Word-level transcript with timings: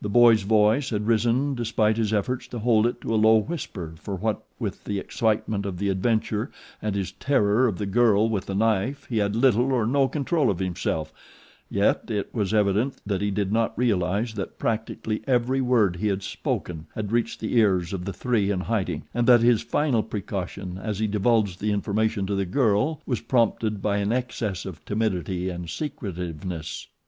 The 0.00 0.08
boy's 0.08 0.42
voice 0.42 0.90
had 0.90 1.08
risen 1.08 1.56
despite 1.56 1.96
his 1.96 2.12
efforts 2.12 2.46
to 2.46 2.60
hold 2.60 2.86
it 2.86 3.00
to 3.00 3.12
a 3.12 3.16
low 3.18 3.38
whisper 3.38 3.94
for 4.00 4.14
what 4.14 4.44
with 4.60 4.84
the 4.84 5.00
excitement 5.00 5.66
of 5.66 5.78
the 5.78 5.88
adventure 5.88 6.52
and 6.80 6.94
his 6.94 7.10
terror 7.10 7.66
of 7.66 7.76
the 7.78 7.84
girl 7.86 8.28
with 8.28 8.46
the 8.46 8.54
knife 8.54 9.06
he 9.10 9.18
had 9.18 9.34
little 9.34 9.72
or 9.72 9.84
no 9.84 10.06
control 10.06 10.50
of 10.50 10.60
himself, 10.60 11.12
yet 11.68 12.08
it 12.12 12.32
was 12.32 12.54
evident 12.54 12.98
that 13.04 13.20
he 13.20 13.32
did 13.32 13.50
not 13.50 13.76
realize 13.76 14.34
that 14.34 14.56
practically 14.56 15.20
every 15.26 15.60
word 15.60 15.96
he 15.96 16.06
had 16.06 16.22
spoken 16.22 16.86
had 16.94 17.10
reached 17.10 17.40
the 17.40 17.56
ears 17.58 17.92
of 17.92 18.04
the 18.04 18.12
three 18.12 18.52
in 18.52 18.60
hiding 18.60 19.02
and 19.12 19.26
that 19.26 19.40
his 19.40 19.62
final 19.62 20.04
precaution 20.04 20.78
as 20.80 21.00
he 21.00 21.08
divulged 21.08 21.58
the 21.60 21.72
information 21.72 22.24
to 22.24 22.36
the 22.36 22.46
girl 22.46 23.02
was 23.04 23.20
prompted 23.20 23.82
by 23.82 23.96
an 23.96 24.12
excess 24.12 24.64
of 24.64 24.84
timidity 24.84 25.48
and 25.50 25.68
secretiveness. 25.68 26.86